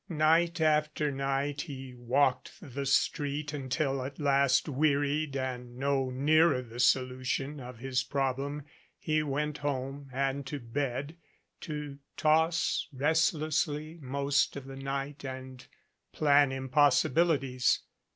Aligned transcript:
Night 0.09 0.59
after 0.59 1.11
night 1.11 1.61
he 1.61 1.93
walked 1.93 2.53
the 2.59 2.87
street 2.87 3.53
un 3.53 3.69
til, 3.69 4.03
at 4.03 4.17
last, 4.19 4.67
wearied 4.67 5.37
and 5.37 5.77
no 5.77 6.09
nearer 6.09 6.63
the 6.63 6.79
solution 6.79 7.59
of 7.59 7.77
his 7.77 8.01
problem, 8.01 8.63
he 8.97 9.21
went 9.21 9.59
home 9.59 10.09
and 10.11 10.47
to 10.47 10.59
bed, 10.59 11.17
to 11.59 11.99
toss 12.17 12.87
restlessly 12.91 13.99
most 14.01 14.55
of 14.55 14.65
the 14.65 14.75
night 14.75 15.23
and 15.23 15.67
plan 16.11 16.51
impossibilities. 16.51 17.81